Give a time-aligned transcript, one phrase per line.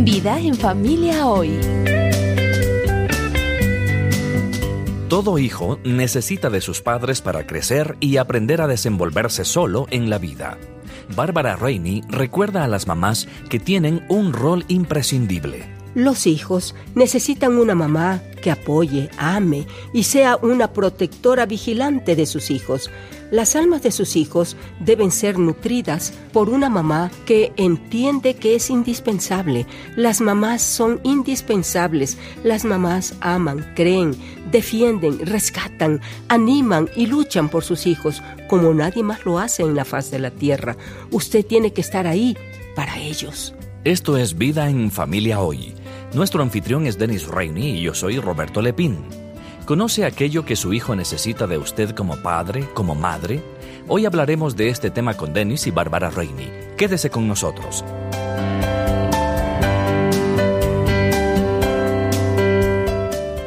[0.00, 1.58] Vida en familia hoy.
[5.08, 10.18] Todo hijo necesita de sus padres para crecer y aprender a desenvolverse solo en la
[10.18, 10.56] vida.
[11.16, 15.77] Bárbara Rainey recuerda a las mamás que tienen un rol imprescindible.
[15.94, 22.50] Los hijos necesitan una mamá que apoye, ame y sea una protectora vigilante de sus
[22.50, 22.90] hijos.
[23.30, 28.70] Las almas de sus hijos deben ser nutridas por una mamá que entiende que es
[28.70, 29.66] indispensable.
[29.96, 32.16] Las mamás son indispensables.
[32.42, 34.16] Las mamás aman, creen,
[34.50, 39.84] defienden, rescatan, animan y luchan por sus hijos como nadie más lo hace en la
[39.84, 40.76] faz de la tierra.
[41.10, 42.36] Usted tiene que estar ahí
[42.74, 43.54] para ellos.
[43.84, 45.74] Esto es Vida en Familia Hoy.
[46.14, 49.04] Nuestro anfitrión es Dennis Rainey y yo soy Roberto Lepín.
[49.66, 53.42] ¿Conoce aquello que su hijo necesita de usted como padre, como madre?
[53.88, 56.50] Hoy hablaremos de este tema con Dennis y Bárbara Rainey.
[56.78, 57.84] Quédese con nosotros.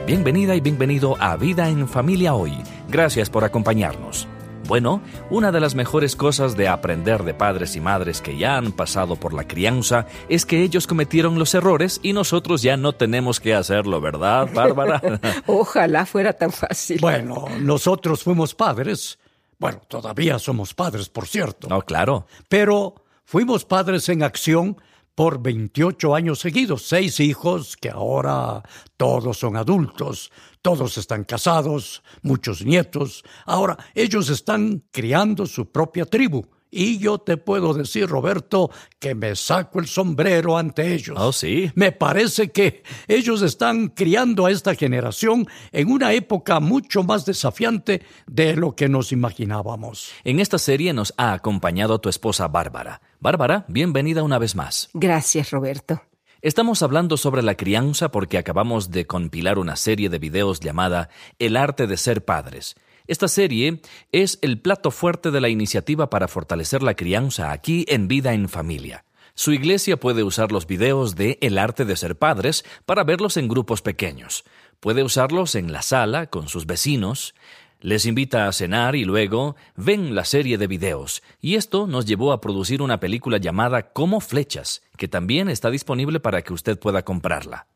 [0.05, 2.53] Bienvenida y bienvenido a Vida en Familia Hoy.
[2.89, 4.27] Gracias por acompañarnos.
[4.71, 8.71] Bueno, una de las mejores cosas de aprender de padres y madres que ya han
[8.71, 13.41] pasado por la crianza es que ellos cometieron los errores y nosotros ya no tenemos
[13.41, 15.01] que hacerlo, ¿verdad, Bárbara?
[15.45, 16.99] Ojalá fuera tan fácil.
[17.01, 19.19] Bueno, nosotros fuimos padres.
[19.59, 21.67] Bueno, todavía somos padres, por cierto.
[21.67, 22.25] No, claro.
[22.47, 24.77] Pero fuimos padres en acción
[25.15, 28.63] por 28 años seguidos, seis hijos que ahora
[28.95, 30.31] todos son adultos,
[30.61, 33.23] todos están casados, muchos nietos.
[33.45, 36.45] Ahora ellos están criando su propia tribu.
[36.73, 41.17] Y yo te puedo decir, Roberto, que me saco el sombrero ante ellos.
[41.19, 41.69] Oh, sí.
[41.75, 48.03] Me parece que ellos están criando a esta generación en una época mucho más desafiante
[48.25, 50.11] de lo que nos imaginábamos.
[50.23, 53.01] En esta serie nos ha acompañado tu esposa Bárbara.
[53.19, 54.89] Bárbara, bienvenida una vez más.
[54.93, 56.01] Gracias, Roberto.
[56.43, 61.55] Estamos hablando sobre la crianza porque acabamos de compilar una serie de videos llamada El
[61.55, 62.73] arte de ser padres.
[63.05, 63.79] Esta serie
[64.11, 68.49] es el plato fuerte de la iniciativa para fortalecer la crianza aquí en Vida en
[68.49, 69.05] Familia.
[69.35, 73.47] Su iglesia puede usar los videos de El arte de ser padres para verlos en
[73.47, 74.43] grupos pequeños.
[74.79, 77.35] Puede usarlos en la sala con sus vecinos,
[77.81, 82.31] les invita a cenar y luego ven la serie de videos, y esto nos llevó
[82.31, 87.03] a producir una película llamada Como Flechas, que también está disponible para que usted pueda
[87.03, 87.67] comprarla.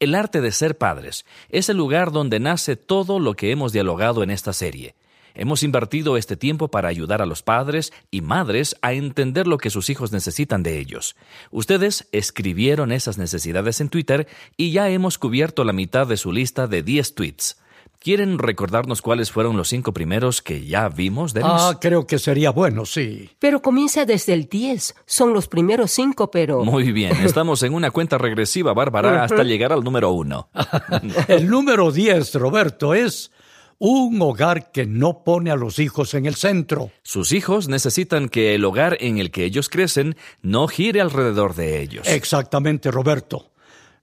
[0.00, 4.22] El arte de ser padres es el lugar donde nace todo lo que hemos dialogado
[4.22, 4.94] en esta serie.
[5.34, 9.70] Hemos invertido este tiempo para ayudar a los padres y madres a entender lo que
[9.70, 11.16] sus hijos necesitan de ellos.
[11.50, 14.26] Ustedes escribieron esas necesidades en Twitter
[14.56, 17.58] y ya hemos cubierto la mitad de su lista de 10 tweets.
[18.02, 21.52] ¿Quieren recordarnos cuáles fueron los cinco primeros que ya vimos, Dennis?
[21.54, 23.28] Ah, creo que sería bueno, sí.
[23.38, 24.94] Pero comienza desde el 10.
[25.04, 26.64] Son los primeros cinco, pero...
[26.64, 30.48] Muy bien, estamos en una cuenta regresiva, Bárbara, hasta llegar al número uno.
[31.28, 33.32] el número 10, Roberto, es
[33.76, 36.90] un hogar que no pone a los hijos en el centro.
[37.02, 41.82] Sus hijos necesitan que el hogar en el que ellos crecen no gire alrededor de
[41.82, 42.08] ellos.
[42.08, 43.52] Exactamente, Roberto.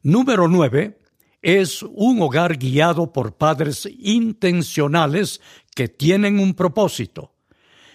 [0.03, 0.99] Número 9
[1.47, 5.39] es un hogar guiado por padres intencionales
[5.73, 7.31] que tienen un propósito.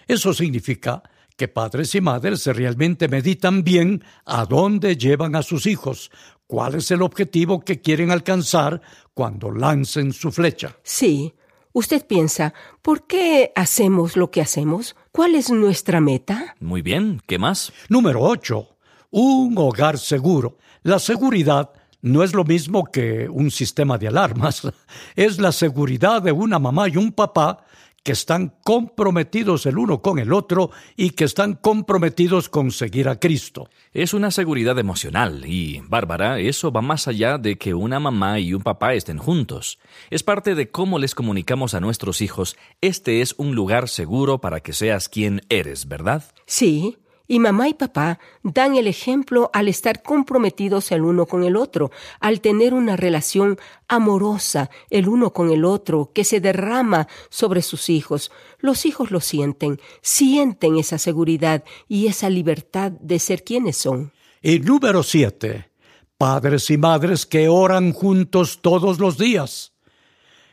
[0.08, 1.02] Eso significa
[1.36, 6.10] que padres y madres realmente meditan bien a dónde llevan a sus hijos,
[6.46, 8.80] cuál es el objetivo que quieren alcanzar
[9.12, 10.78] cuando lancen su flecha.
[10.82, 11.34] Sí.
[11.74, 14.96] Usted piensa, ¿por qué hacemos lo que hacemos?
[15.10, 16.54] ¿Cuál es nuestra meta?
[16.58, 17.70] Muy bien, ¿qué más?
[17.90, 18.66] Número 8.
[19.10, 20.56] Un hogar seguro.
[20.82, 21.70] La seguridad
[22.02, 24.62] no es lo mismo que un sistema de alarmas.
[25.16, 27.64] Es la seguridad de una mamá y un papá
[28.02, 33.20] que están comprometidos el uno con el otro y que están comprometidos con seguir a
[33.20, 33.68] Cristo.
[33.92, 38.54] Es una seguridad emocional y, Bárbara, eso va más allá de que una mamá y
[38.54, 39.78] un papá estén juntos.
[40.10, 44.60] Es parte de cómo les comunicamos a nuestros hijos, este es un lugar seguro para
[44.60, 46.24] que seas quien eres, ¿verdad?
[46.46, 46.96] Sí,
[47.26, 51.90] y mamá y papá dan el ejemplo al estar comprometidos el uno con el otro,
[52.20, 53.58] al tener una relación
[53.88, 58.30] amorosa el uno con el otro que se derrama sobre sus hijos.
[58.58, 64.12] Los hijos lo sienten, sienten esa seguridad y esa libertad de ser quienes son.
[64.42, 65.70] Y número siete,
[66.18, 69.72] padres y madres que oran juntos todos los días.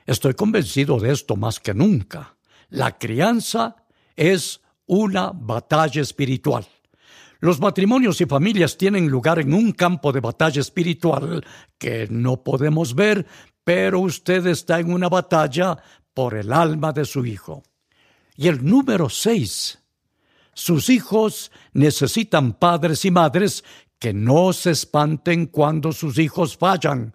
[0.06, 2.36] Estoy convencido de esto más que nunca.
[2.70, 3.76] La crianza
[4.16, 6.68] es una batalla espiritual.
[7.40, 11.46] Los matrimonios y familias tienen lugar en un campo de batalla espiritual
[11.78, 13.26] que no podemos ver,
[13.64, 15.78] pero usted está en una batalla
[16.14, 17.64] por el alma de su hijo.
[18.36, 19.80] Y el número seis.
[20.54, 23.64] Sus hijos necesitan padres y madres
[24.00, 27.14] que no se espanten cuando sus hijos fallan,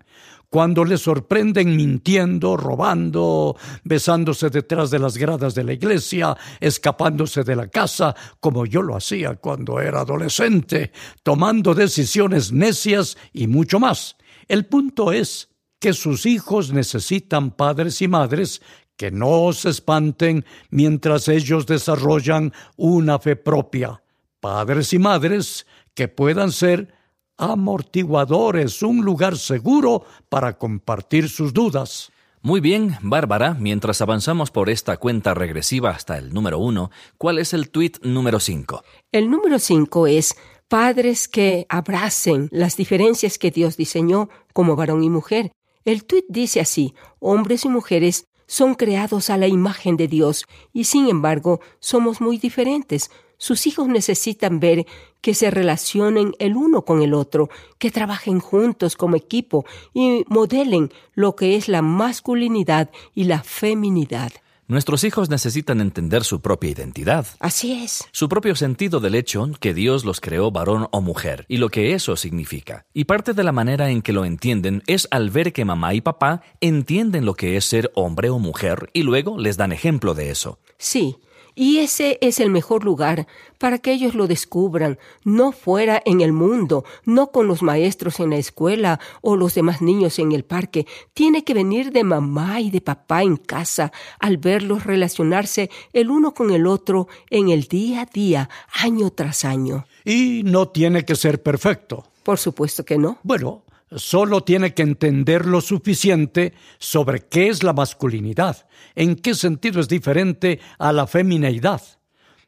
[0.54, 7.56] cuando les sorprenden mintiendo, robando, besándose detrás de las gradas de la iglesia, escapándose de
[7.56, 10.92] la casa, como yo lo hacía cuando era adolescente,
[11.24, 14.16] tomando decisiones necias y mucho más.
[14.46, 15.48] El punto es
[15.80, 18.62] que sus hijos necesitan padres y madres
[18.96, 24.04] que no se espanten mientras ellos desarrollan una fe propia,
[24.38, 26.93] padres y madres que puedan ser
[27.36, 32.10] amortiguadores, un lugar seguro para compartir sus dudas.
[32.42, 37.54] Muy bien, Bárbara, mientras avanzamos por esta cuenta regresiva hasta el número uno, ¿cuál es
[37.54, 38.84] el tuit número cinco?
[39.12, 40.36] El número cinco es
[40.68, 45.52] padres que abracen las diferencias que Dios diseñó como varón y mujer.
[45.84, 50.84] El tuit dice así, hombres y mujeres son creados a la imagen de Dios y
[50.84, 53.10] sin embargo somos muy diferentes.
[53.44, 54.86] Sus hijos necesitan ver
[55.20, 60.90] que se relacionen el uno con el otro, que trabajen juntos como equipo y modelen
[61.12, 64.32] lo que es la masculinidad y la feminidad.
[64.66, 67.26] Nuestros hijos necesitan entender su propia identidad.
[67.38, 68.08] Así es.
[68.12, 71.92] Su propio sentido del hecho que Dios los creó varón o mujer y lo que
[71.92, 72.86] eso significa.
[72.94, 76.00] Y parte de la manera en que lo entienden es al ver que mamá y
[76.00, 80.30] papá entienden lo que es ser hombre o mujer y luego les dan ejemplo de
[80.30, 80.58] eso.
[80.78, 81.18] Sí,
[81.54, 83.26] y ese es el mejor lugar
[83.58, 88.30] para que ellos lo descubran, no fuera en el mundo, no con los maestros en
[88.30, 90.86] la escuela o los demás niños en el parque.
[91.14, 96.34] Tiene que venir de mamá y de papá en casa al verlos relacionarse el uno
[96.34, 99.86] con el otro en el día a día, año tras año.
[100.04, 102.04] Y no tiene que ser perfecto.
[102.22, 103.18] Por supuesto que no.
[103.22, 103.62] Bueno,
[103.96, 109.88] solo tiene que entender lo suficiente sobre qué es la masculinidad, en qué sentido es
[109.88, 111.82] diferente a la femineidad.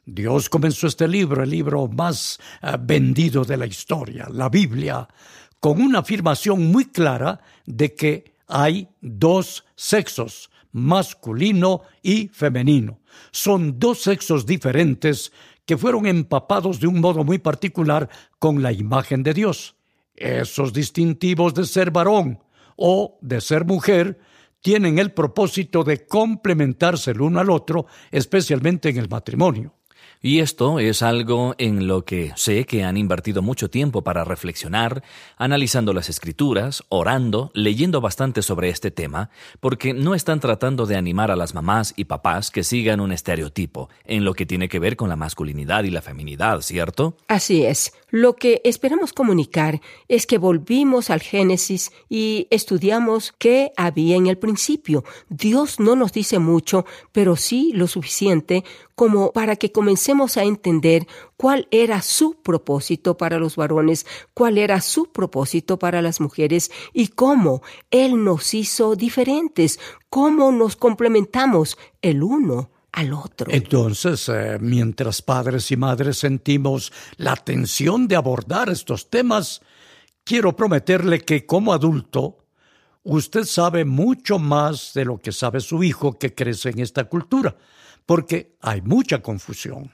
[0.04, 5.08] Dios comenzó este libro, el libro más eh, vendido de la historia, la Biblia,
[5.58, 13.00] con una afirmación muy clara de que hay dos sexos, masculino y femenino.
[13.32, 15.32] Son dos sexos diferentes
[15.64, 18.08] que fueron empapados de un modo muy particular
[18.38, 19.74] con la imagen de Dios.
[20.16, 22.40] Esos distintivos de ser varón
[22.76, 24.18] o de ser mujer
[24.60, 29.76] tienen el propósito de complementarse el uno al otro, especialmente en el matrimonio.
[30.22, 35.04] Y esto es algo en lo que sé que han invertido mucho tiempo para reflexionar,
[35.36, 39.30] analizando las escrituras, orando, leyendo bastante sobre este tema,
[39.60, 43.90] porque no están tratando de animar a las mamás y papás que sigan un estereotipo
[44.04, 47.16] en lo que tiene que ver con la masculinidad y la feminidad, ¿cierto?
[47.28, 47.92] Así es.
[48.18, 54.38] Lo que esperamos comunicar es que volvimos al Génesis y estudiamos qué había en el
[54.38, 55.04] principio.
[55.28, 58.64] Dios no nos dice mucho, pero sí lo suficiente
[58.94, 64.80] como para que comencemos a entender cuál era su propósito para los varones, cuál era
[64.80, 67.60] su propósito para las mujeres y cómo
[67.90, 69.78] Él nos hizo diferentes,
[70.08, 72.70] cómo nos complementamos el uno
[73.54, 79.60] Entonces, eh, mientras padres y madres sentimos la tensión de abordar estos temas,
[80.24, 82.38] quiero prometerle que como adulto,
[83.02, 87.56] usted sabe mucho más de lo que sabe su hijo que crece en esta cultura
[88.06, 89.90] porque hay mucha confusión.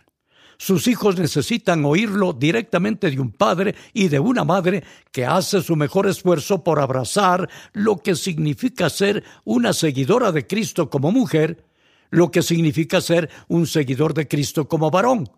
[0.59, 5.75] Sus hijos necesitan oírlo directamente de un padre y de una madre que hace su
[5.75, 11.65] mejor esfuerzo por abrazar lo que significa ser una seguidora de Cristo como mujer,
[12.13, 15.29] lo que significa ser un seguidor de Cristo como varón.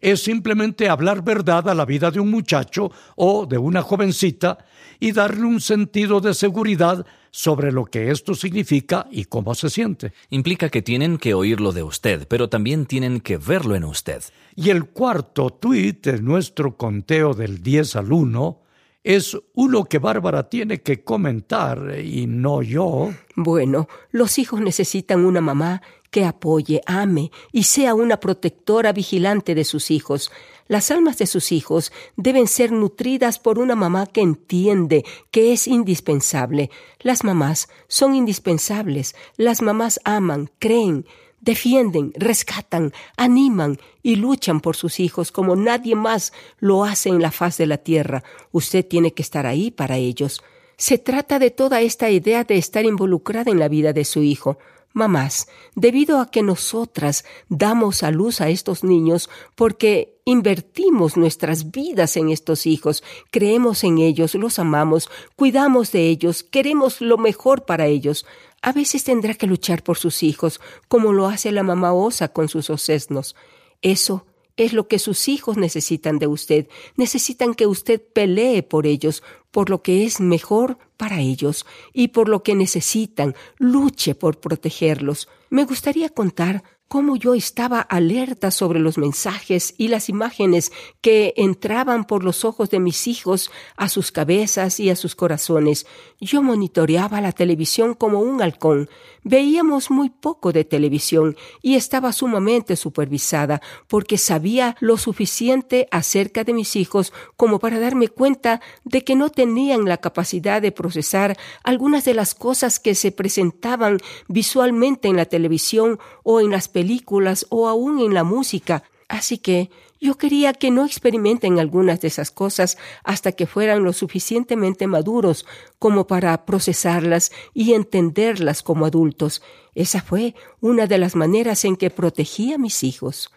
[0.00, 4.58] Es simplemente hablar verdad a la vida de un muchacho o de una jovencita
[4.98, 10.12] y darle un sentido de seguridad sobre lo que esto significa y cómo se siente.
[10.30, 14.22] Implica que tienen que oírlo de usted, pero también tienen que verlo en usted.
[14.56, 18.63] Y el cuarto tuit de nuestro conteo del 10 al 1
[19.04, 23.12] es uno que Bárbara tiene que comentar y no yo.
[23.36, 29.64] Bueno, los hijos necesitan una mamá que apoye, ame y sea una protectora vigilante de
[29.64, 30.32] sus hijos.
[30.68, 35.66] Las almas de sus hijos deben ser nutridas por una mamá que entiende que es
[35.68, 36.70] indispensable.
[37.00, 39.14] Las mamás son indispensables.
[39.36, 41.04] Las mamás aman, creen,
[41.44, 47.30] defienden, rescatan, animan y luchan por sus hijos como nadie más lo hace en la
[47.30, 48.24] faz de la tierra.
[48.50, 50.42] Usted tiene que estar ahí para ellos.
[50.76, 54.58] Se trata de toda esta idea de estar involucrada en la vida de su hijo.
[54.92, 62.16] Mamás, debido a que nosotras damos a luz a estos niños porque invertimos nuestras vidas
[62.16, 67.86] en estos hijos, creemos en ellos, los amamos, cuidamos de ellos, queremos lo mejor para
[67.86, 68.24] ellos,
[68.64, 72.48] a veces tendrá que luchar por sus hijos, como lo hace la mamá osa con
[72.48, 73.36] sus osesnos.
[73.82, 74.24] Eso
[74.56, 76.66] es lo que sus hijos necesitan de usted.
[76.96, 82.30] Necesitan que usted pelee por ellos, por lo que es mejor para ellos y por
[82.30, 83.34] lo que necesitan.
[83.58, 85.28] Luche por protegerlos.
[85.50, 86.64] Me gustaría contar
[86.94, 90.70] cómo yo estaba alerta sobre los mensajes y las imágenes
[91.00, 95.88] que entraban por los ojos de mis hijos a sus cabezas y a sus corazones.
[96.20, 98.88] Yo monitoreaba la televisión como un halcón.
[99.24, 106.52] Veíamos muy poco de televisión y estaba sumamente supervisada porque sabía lo suficiente acerca de
[106.52, 112.04] mis hijos como para darme cuenta de que no tenían la capacidad de procesar algunas
[112.04, 113.98] de las cosas que se presentaban
[114.28, 118.82] visualmente en la televisión o en las películas o aún en la música.
[119.08, 123.94] Así que yo quería que no experimenten algunas de esas cosas hasta que fueran lo
[123.94, 125.46] suficientemente maduros
[125.78, 129.40] como para procesarlas y entenderlas como adultos.
[129.74, 133.30] Esa fue una de las maneras en que protegí a mis hijos.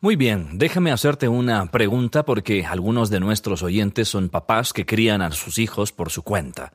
[0.00, 5.22] Muy bien, déjame hacerte una pregunta porque algunos de nuestros oyentes son papás que crían
[5.22, 6.72] a sus hijos por su cuenta.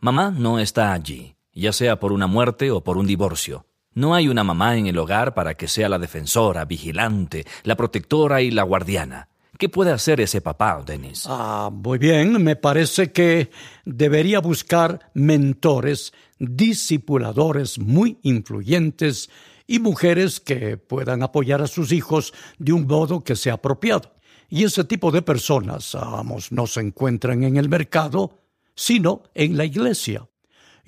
[0.00, 3.67] Mamá no está allí, ya sea por una muerte o por un divorcio.
[3.94, 8.40] No hay una mamá en el hogar para que sea la defensora, vigilante, la protectora
[8.42, 9.28] y la guardiana.
[9.58, 11.24] ¿Qué puede hacer ese papá, Denis?
[11.26, 12.40] Ah, muy bien.
[12.44, 13.50] Me parece que
[13.84, 19.30] debería buscar mentores, discipuladores muy influyentes
[19.66, 24.14] y mujeres que puedan apoyar a sus hijos de un modo que sea apropiado.
[24.48, 28.38] Y ese tipo de personas, vamos, no se encuentran en el mercado,
[28.76, 30.28] sino en la iglesia.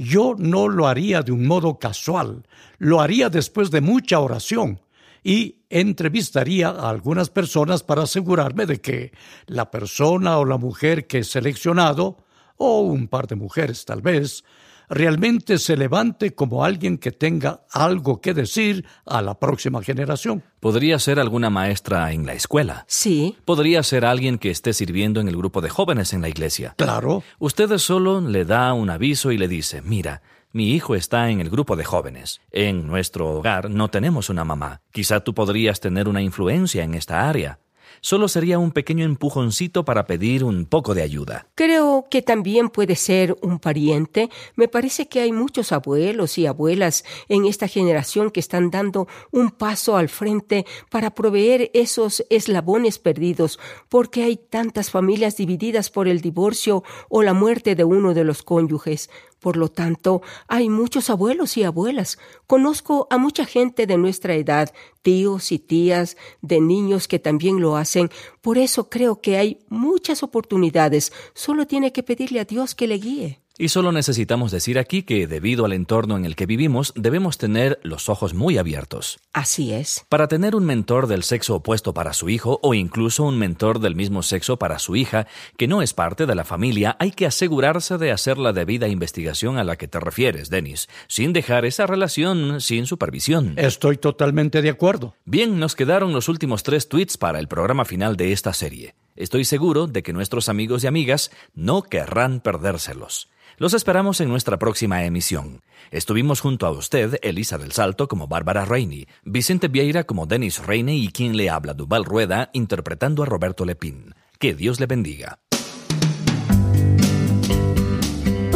[0.02, 2.46] Yo no lo haría de un modo casual,
[2.78, 4.80] lo haría después de mucha oración
[5.22, 9.12] y entrevistaría a algunas personas para asegurarme de que
[9.44, 12.16] la persona o la mujer que he seleccionado,
[12.60, 14.44] o un par de mujeres tal vez,
[14.90, 20.42] realmente se levante como alguien que tenga algo que decir a la próxima generación.
[20.60, 22.84] Podría ser alguna maestra en la escuela.
[22.86, 23.36] Sí.
[23.46, 26.74] Podría ser alguien que esté sirviendo en el grupo de jóvenes en la iglesia.
[26.76, 27.22] Claro.
[27.38, 30.20] Usted solo le da un aviso y le dice, mira,
[30.52, 32.42] mi hijo está en el grupo de jóvenes.
[32.50, 34.82] En nuestro hogar no tenemos una mamá.
[34.92, 37.58] Quizá tú podrías tener una influencia en esta área
[38.00, 41.46] solo sería un pequeño empujoncito para pedir un poco de ayuda.
[41.54, 44.30] Creo que también puede ser un pariente.
[44.56, 49.50] Me parece que hay muchos abuelos y abuelas en esta generación que están dando un
[49.50, 56.20] paso al frente para proveer esos eslabones perdidos, porque hay tantas familias divididas por el
[56.20, 59.10] divorcio o la muerte de uno de los cónyuges.
[59.40, 62.18] Por lo tanto, hay muchos abuelos y abuelas.
[62.46, 67.76] Conozco a mucha gente de nuestra edad, tíos y tías, de niños que también lo
[67.76, 68.10] hacen.
[68.42, 71.12] Por eso creo que hay muchas oportunidades.
[71.34, 73.40] Solo tiene que pedirle a Dios que le guíe.
[73.60, 77.78] Y solo necesitamos decir aquí que debido al entorno en el que vivimos debemos tener
[77.82, 79.18] los ojos muy abiertos.
[79.34, 80.06] Así es.
[80.08, 83.96] Para tener un mentor del sexo opuesto para su hijo o incluso un mentor del
[83.96, 85.26] mismo sexo para su hija
[85.58, 89.58] que no es parte de la familia, hay que asegurarse de hacer la debida investigación
[89.58, 93.52] a la que te refieres, Denis, sin dejar esa relación sin supervisión.
[93.58, 95.16] Estoy totalmente de acuerdo.
[95.26, 98.94] Bien, nos quedaron los últimos tres tweets para el programa final de esta serie.
[99.16, 103.28] Estoy seguro de que nuestros amigos y amigas no querrán perdérselos.
[103.60, 105.60] Los esperamos en nuestra próxima emisión.
[105.90, 110.96] Estuvimos junto a usted, Elisa del Salto, como Bárbara Reini, Vicente Vieira como Denis Reine
[110.96, 114.14] y quien le habla, Duval Rueda, interpretando a Roberto Lepín.
[114.38, 115.40] Que Dios le bendiga.